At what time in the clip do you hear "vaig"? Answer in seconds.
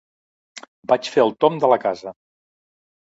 0.91-1.09